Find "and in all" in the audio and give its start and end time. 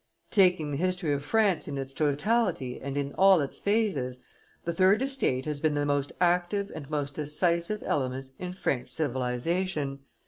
2.81-3.39